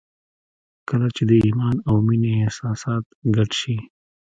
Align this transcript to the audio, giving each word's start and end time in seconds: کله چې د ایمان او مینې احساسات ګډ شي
کله 0.89 1.07
چې 1.15 1.23
د 1.29 1.31
ایمان 1.45 1.75
او 1.89 1.95
مینې 2.07 2.31
احساسات 2.45 3.03
ګډ 3.35 3.49
شي 3.61 3.77